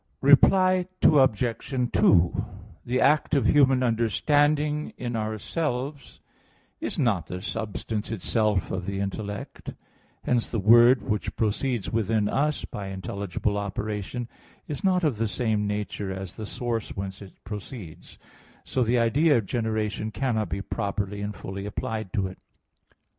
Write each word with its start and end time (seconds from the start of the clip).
Reply 0.21 0.87
Obj. 1.03 1.89
2: 1.93 2.45
The 2.87 2.99
act 2.99 3.35
of 3.35 3.45
human 3.45 3.83
understanding 3.83 4.93
in 4.97 5.15
ourselves 5.15 6.19
is 6.79 6.97
not 6.97 7.27
the 7.27 7.39
substance 7.39 8.09
itself 8.09 8.71
of 8.71 8.87
the 8.87 8.99
intellect; 8.99 9.75
hence 10.23 10.49
the 10.49 10.57
word 10.57 11.03
which 11.03 11.35
proceeds 11.35 11.91
within 11.91 12.27
us 12.27 12.65
by 12.65 12.87
intelligible 12.87 13.59
operation 13.59 14.27
is 14.67 14.83
not 14.83 15.03
of 15.03 15.17
the 15.17 15.27
same 15.27 15.67
nature 15.67 16.11
as 16.11 16.35
the 16.35 16.47
source 16.47 16.89
whence 16.97 17.21
it 17.21 17.33
proceeds; 17.43 18.17
so 18.63 18.83
the 18.83 18.97
idea 18.97 19.37
of 19.37 19.45
generation 19.45 20.09
cannot 20.09 20.49
be 20.49 20.63
properly 20.63 21.21
and 21.21 21.35
fully 21.35 21.67
applied 21.67 22.11
to 22.11 22.25
it. 22.25 22.39